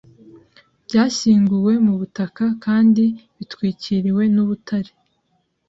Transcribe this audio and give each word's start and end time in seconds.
byashyinguwe 0.87 1.73
mubutaka 1.85 2.43
kandi 2.65 3.05
bitwikiriwe 3.37 4.23
nubutare 4.33 4.91